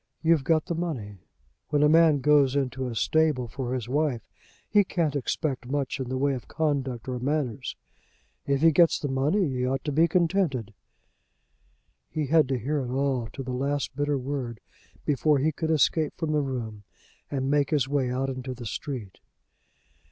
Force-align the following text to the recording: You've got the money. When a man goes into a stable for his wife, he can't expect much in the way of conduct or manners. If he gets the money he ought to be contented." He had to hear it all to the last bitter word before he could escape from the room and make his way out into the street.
You've 0.23 0.43
got 0.43 0.65
the 0.65 0.73
money. 0.73 1.19
When 1.69 1.83
a 1.83 1.87
man 1.87 2.21
goes 2.21 2.55
into 2.55 2.87
a 2.87 2.95
stable 2.95 3.47
for 3.47 3.75
his 3.75 3.87
wife, 3.87 4.23
he 4.67 4.83
can't 4.83 5.15
expect 5.15 5.67
much 5.67 5.99
in 5.99 6.09
the 6.09 6.17
way 6.17 6.33
of 6.33 6.47
conduct 6.47 7.07
or 7.07 7.19
manners. 7.19 7.75
If 8.47 8.63
he 8.63 8.71
gets 8.71 8.97
the 8.97 9.09
money 9.09 9.47
he 9.47 9.63
ought 9.67 9.83
to 9.83 9.91
be 9.91 10.07
contented." 10.07 10.73
He 12.09 12.25
had 12.25 12.47
to 12.49 12.57
hear 12.57 12.79
it 12.79 12.89
all 12.91 13.27
to 13.33 13.43
the 13.43 13.53
last 13.53 13.95
bitter 13.95 14.17
word 14.17 14.59
before 15.05 15.37
he 15.37 15.51
could 15.51 15.69
escape 15.69 16.13
from 16.17 16.31
the 16.31 16.41
room 16.41 16.81
and 17.29 17.51
make 17.51 17.69
his 17.69 17.87
way 17.87 18.09
out 18.09 18.27
into 18.27 18.55
the 18.55 18.65
street. 18.65 19.19